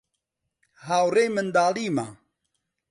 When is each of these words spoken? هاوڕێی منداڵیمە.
هاوڕێی 0.85 1.27
منداڵیمە. 1.35 2.07